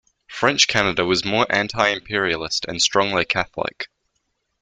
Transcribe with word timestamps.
French 0.27 0.67
Canada 0.67 1.05
was 1.05 1.23
more 1.23 1.45
anti-imperialist 1.51 2.65
and 2.67 2.81
strongly 2.81 3.23
Catholic. 3.23 3.87